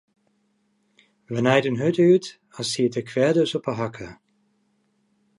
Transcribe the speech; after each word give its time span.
Wy 1.31 1.39
naaiden 1.41 1.79
hurd 1.81 1.97
út 2.11 2.25
as 2.59 2.67
siet 2.71 2.93
de 2.95 3.01
kweade 3.09 3.41
ús 3.45 3.57
op 3.57 3.65
'e 3.69 3.73
hakke. 3.79 4.09